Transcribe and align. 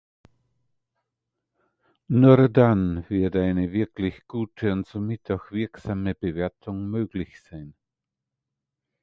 Nur 2.07 2.49
dann 2.49 3.07
wird 3.07 3.35
eine 3.35 3.71
wirklich 3.71 4.23
gute, 4.27 4.71
und 4.73 4.87
somit 4.87 5.29
auch 5.29 5.51
wirksame, 5.51 6.15
Bewertung 6.15 6.87
möglich 6.89 7.39
sein. 7.43 7.75